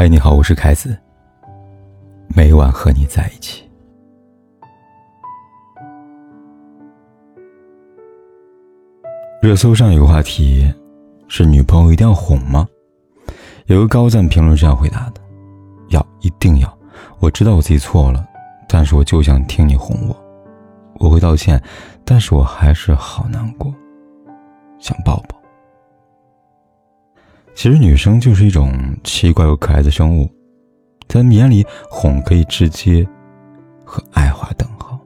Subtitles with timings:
[0.00, 0.96] 嗨，你好，我是凯子。
[2.28, 3.68] 每晚和你在一起。
[9.42, 10.72] 热搜上有个话题
[11.26, 12.64] 是：女朋友一定要哄吗？
[13.66, 15.20] 有个高赞评论这样回答的：
[15.88, 16.78] 要，一定要。
[17.18, 18.24] 我知道我自己错了，
[18.68, 20.16] 但是我就想听你哄我。
[21.00, 21.60] 我会道歉，
[22.04, 23.74] 但是我还是好难过，
[24.78, 25.37] 想抱抱。
[27.54, 28.72] 其实女生就是一种
[29.02, 30.26] 奇怪又可爱的生物，
[31.08, 33.06] 在他们眼里，哄可以直接
[33.84, 34.98] 和爱划等号。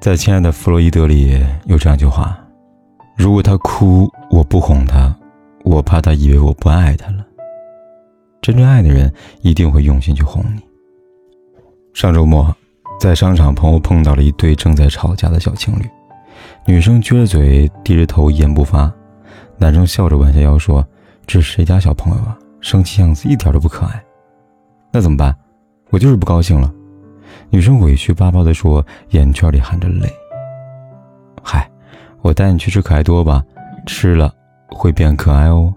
[0.00, 2.38] 在《亲爱的弗洛伊德》里有这样一句话
[3.16, 5.14] ：“如果他哭，我不哄他，
[5.64, 7.24] 我怕他以为我不爱他了。”
[8.40, 10.62] 真正爱的人一定会用心去哄你。
[11.94, 12.54] 上周末，
[13.00, 15.88] 在商场，朋友碰到了一对正在吵架的小情侣，
[16.66, 18.92] 女生撅着嘴，低着头，一言不发，
[19.58, 20.86] 男生笑着弯下腰说。
[21.26, 22.38] 这是谁家小朋友啊？
[22.60, 24.04] 生气样子一点都不可爱。
[24.92, 25.34] 那怎么办？
[25.88, 26.70] 我就是不高兴了。
[27.48, 30.06] 女生委屈巴巴地说，眼圈里含着泪。
[31.42, 31.66] 嗨，
[32.20, 33.42] 我带你去吃可爱多吧，
[33.86, 34.34] 吃了
[34.68, 35.72] 会变可爱哦。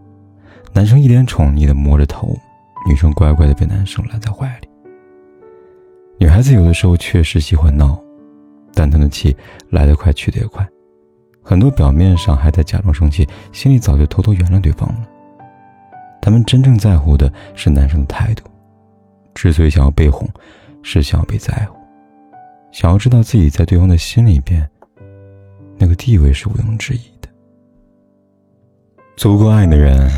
[0.73, 2.37] 男生一脸宠溺地摸着头，
[2.89, 4.67] 女生乖乖地被男生揽在怀里。
[6.19, 7.97] 女孩子有的时候确实喜欢闹，
[8.73, 9.33] 但她的气
[9.69, 10.67] 来得快去得也快，
[11.47, 15.07] 很多表面上还在假装生气，心里早就偷偷原谅对方了。
[16.21, 18.43] 他们真正在乎的是男生的态度，
[19.33, 20.27] 之所以想要被哄，
[20.83, 21.77] 是想要被在乎，
[22.73, 24.69] 想要知道自己在对方的心里边，
[25.77, 27.29] 那个地位是毋庸置疑的。
[29.15, 30.11] 足够爱你的人，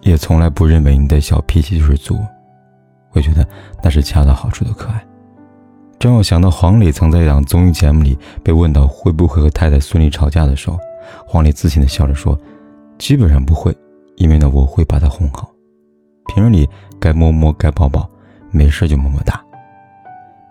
[0.00, 2.18] 也从来不认为你的小脾气就是作，
[3.10, 3.46] 会觉得
[3.82, 5.04] 那是恰到好处的可爱。
[6.02, 10.78] 让我想到黄磊曾在一档综艺节目里被问到会不会和太太孙俪吵架的时候，
[11.26, 12.38] 黄磊自信的笑着说
[12.98, 13.76] ：“基本上不会。”
[14.16, 15.50] 因为呢，我会把他哄好。
[16.26, 18.08] 平日里该摸摸，该抱抱，
[18.50, 19.42] 没事就么么哒。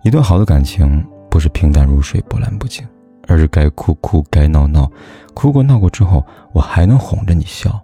[0.03, 2.87] 一段好的感情不是平淡如水，波澜不惊，
[3.27, 4.89] 而是该哭哭，该闹闹。
[5.33, 6.23] 哭过闹过之后，
[6.53, 7.79] 我还能哄着你笑。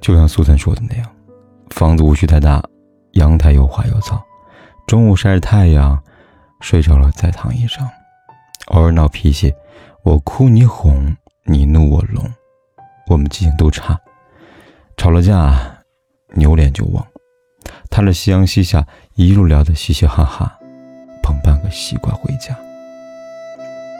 [0.00, 1.06] 就像苏岑说的那样，
[1.68, 2.62] 房子无需太大，
[3.12, 4.22] 阳台有花有草，
[4.86, 5.98] 中午晒着太阳，
[6.60, 7.88] 睡着了再躺椅上。
[8.66, 9.52] 偶尔闹脾气，
[10.02, 12.24] 我哭你哄，你怒我聋，
[13.08, 13.98] 我们记性都差。
[14.96, 15.78] 吵了架，
[16.34, 17.06] 扭脸就忘。
[17.90, 20.58] 踏着夕阳西下，一路聊得嘻嘻哈哈，
[21.22, 22.56] 捧半个西瓜回家。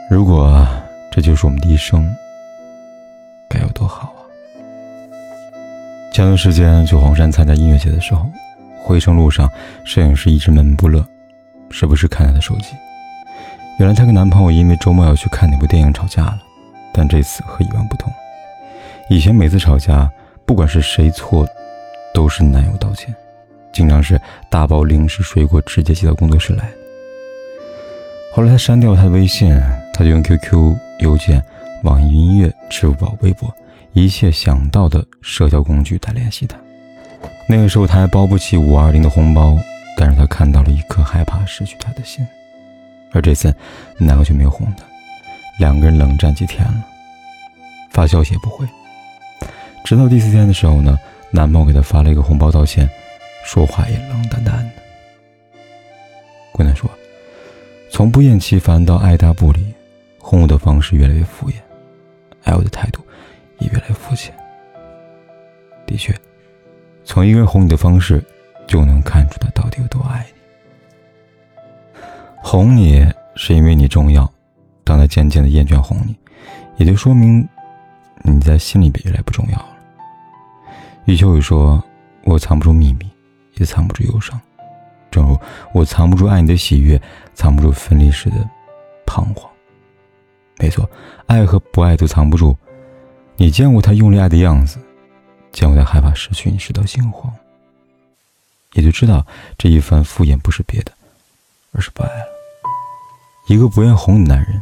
[0.09, 0.67] 如果
[1.11, 2.07] 这就是我们的一生，
[3.49, 4.19] 该有多好啊！
[6.11, 8.29] 前段时间去黄山参加音乐节的时候，
[8.81, 9.49] 回程路上，
[9.83, 11.05] 摄影师一直闷闷不乐，
[11.69, 12.75] 时不时看她的手机。
[13.79, 16.39] 原来她跟男朋友因为周末要去看那部电影吵架了，
[16.93, 18.11] 但这次和以往不同。
[19.09, 20.09] 以前每次吵架。
[20.47, 21.43] 不管是谁错，
[22.13, 23.11] 都是男友道歉。
[23.73, 26.69] 经常是大包零食、水果直接寄到工作室来。
[28.31, 29.59] 后来他删掉了他的微信，
[29.91, 31.43] 他就用 QQ、邮件、
[31.81, 33.51] 网易音乐、支付宝、微博，
[33.93, 36.55] 一切想到的社交工具来联系她。
[37.49, 39.57] 那个时候他还包不起五二零的红包，
[39.95, 42.25] 但是他看到了一颗害怕失去他的心。
[43.11, 43.55] 而这次，
[43.97, 44.83] 男友却没有哄他，
[45.57, 46.85] 两个人冷战几天了，
[47.91, 48.67] 发消息也不回。
[49.85, 50.99] 直到第四天的时候呢，
[51.31, 52.89] 男朋友给她发了一个红包道歉，
[53.45, 54.71] 说话也冷淡淡的。
[56.51, 56.89] 姑娘说
[57.89, 59.73] ：“从不厌其烦到爱答不理，
[60.19, 61.53] 哄我的方式越来越敷衍，
[62.43, 63.01] 爱我的态度
[63.59, 64.33] 也越来越肤浅。”
[65.87, 66.13] 的确，
[67.03, 68.21] 从一个人哄你的方式，
[68.75, 72.01] 就能看出他到底有多爱你。
[72.43, 74.29] 哄你是因为你重要，
[74.83, 76.13] 当他渐渐的厌倦哄你，
[76.75, 77.47] 也就说明
[78.23, 79.69] 你在心里边越来越不重要了。
[81.05, 81.81] 余秋雨说
[82.25, 83.09] ：“我藏不住秘密，
[83.53, 84.37] 也藏不住忧伤，
[85.09, 85.39] 正如
[85.73, 87.01] 我藏不住爱你的喜悦，
[87.33, 88.35] 藏不住分离时的
[89.05, 89.49] 彷徨。
[90.59, 90.89] 没错，
[91.27, 92.53] 爱和不爱都藏不住。
[93.37, 94.77] 你见过他用力爱的样子，
[95.53, 97.33] 见过他害怕失去你时的心慌，
[98.75, 99.25] 也就知道
[99.57, 100.91] 这一番敷衍不是别的，
[101.71, 102.25] 而是不爱了。
[103.47, 104.61] 一个不愿哄的男人，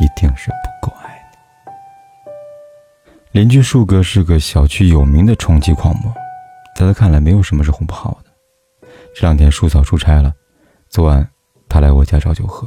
[0.00, 1.14] 一定是不够爱。”
[3.32, 6.10] 邻居树哥是个小区有名的充气狂魔，
[6.74, 8.88] 在他看来，没有什么是哄不好的。
[9.14, 10.32] 这两天树嫂出差了，
[10.88, 11.28] 昨晚
[11.68, 12.66] 他来我家找酒喝，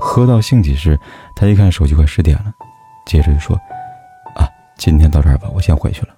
[0.00, 0.98] 喝到兴起时，
[1.36, 2.52] 他一看手机快十点了，
[3.06, 3.54] 接着就说
[4.34, 6.08] ：“啊，今天到这儿吧，我先回去了。”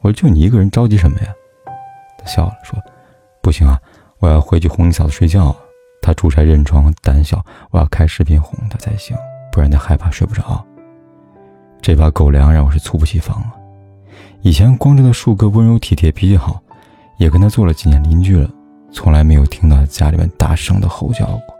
[0.00, 1.34] 我说：“就你一个人着急什么呀？”
[2.26, 2.78] 笑了说
[3.40, 3.80] ：“不行啊，
[4.18, 5.54] 我要回去哄你嫂子睡觉。
[6.02, 9.16] 她出差认床胆小，我要开视频哄她才行，
[9.50, 10.64] 不然她害怕睡不着。”
[11.80, 13.54] 这把狗粮让我是猝不及防啊！
[14.42, 16.60] 以前光知道树哥温柔体贴、脾气好，
[17.18, 18.48] 也跟他做了几年邻居了，
[18.92, 21.54] 从来没有听到家里面大声的吼叫过，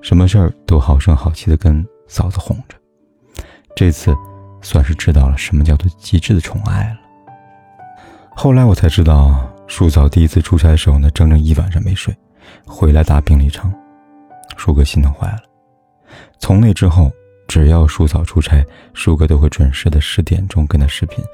[0.00, 2.76] 什么事儿都好声好气的跟嫂子哄着。
[3.76, 4.16] 这次，
[4.60, 6.96] 算是知道了什么叫做极致的宠爱了。
[8.34, 12.14] 后来我才知道，叔嫂第一次出差的时候呢，整整一晚上没睡，
[12.66, 13.72] 回来大病了一场，
[14.56, 15.38] 叔哥心疼坏了。
[16.38, 17.10] 从那之后，
[17.46, 18.64] 只要叔嫂出差，
[18.94, 21.24] 叔哥都会准时的十点钟跟他视频，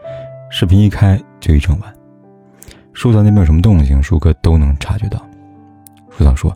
[0.51, 1.95] 视频一开就一整晚。
[2.93, 5.25] 叔嫂那边有什么动静，叔哥都能察觉到。
[6.11, 6.55] 叔嫂说，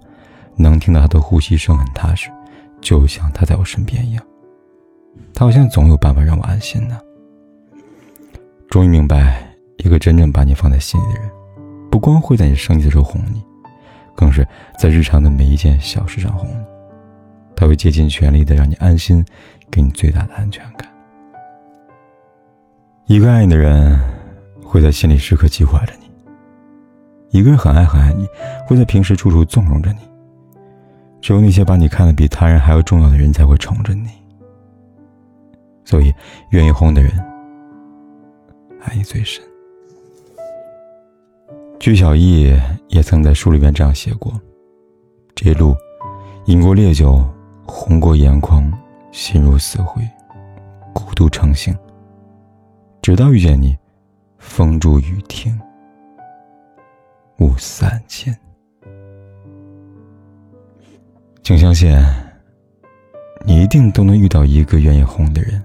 [0.57, 2.29] 能听到他的呼吸声很踏实，
[2.81, 4.23] 就像他在我身边一样。
[5.33, 6.99] 他好像总有办法让我安心呢。
[8.69, 11.31] 终于明白，一个真正把你放在心里的人，
[11.91, 13.43] 不光会在你生气的时候哄你，
[14.15, 14.47] 更是
[14.79, 16.65] 在日常的每一件小事上哄你。
[17.55, 19.25] 他会竭尽全力的让你安心，
[19.71, 20.89] 给你最大的安全感。
[23.07, 23.99] 一个爱你的人，
[24.65, 26.11] 会在心里时刻记挂着你。
[27.39, 28.27] 一个人很爱很爱你，
[28.67, 29.99] 会在平时处处纵容着你。
[31.21, 34.09] 只有那些把你看得比他人还要重要的人，才会宠着你。
[35.85, 36.13] 所以，
[36.51, 37.13] 愿意哄的人，
[38.83, 39.43] 爱你最深。
[41.83, 42.57] 鞠小艺
[42.87, 44.33] 也曾在书里面这样写过：
[45.35, 45.75] 这一路，
[46.45, 47.21] 饮过烈酒，
[47.67, 48.73] 红过眼眶，
[49.11, 50.01] 心如死灰，
[50.93, 51.77] 孤独成性。
[53.03, 53.77] 直到遇见你，
[54.39, 55.61] 风住雨停。
[57.41, 58.33] 雾散尽，
[61.43, 61.93] 请相信，
[63.45, 65.61] 你一定都能遇到一个愿意哄的人，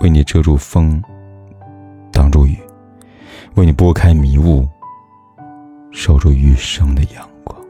[0.00, 1.02] 为你遮住风，
[2.10, 2.56] 挡住雨，
[3.56, 4.66] 为你拨开迷雾，
[5.92, 7.60] 守住余生的阳光。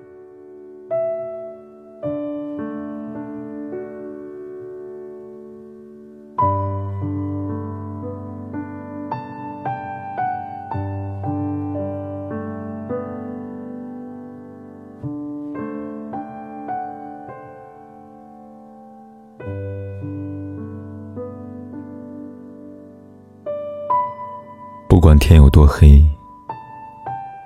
[24.89, 26.05] 不管天有多黑，